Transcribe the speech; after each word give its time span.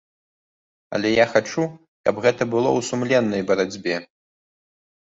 Але 0.97 1.11
я 1.11 1.25
хачу, 1.35 1.67
каб 2.09 2.15
гэта 2.27 2.43
было 2.55 2.69
ў 2.73 2.81
сумленнай 2.89 3.41
барацьбе. 3.55 3.95